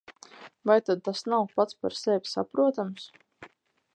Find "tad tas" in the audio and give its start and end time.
0.87-1.21